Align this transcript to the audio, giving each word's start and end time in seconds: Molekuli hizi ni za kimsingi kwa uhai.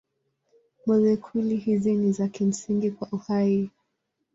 Molekuli 0.85 1.55
hizi 1.55 1.95
ni 1.95 2.11
za 2.11 2.27
kimsingi 2.27 2.91
kwa 2.91 3.07
uhai. 3.11 3.69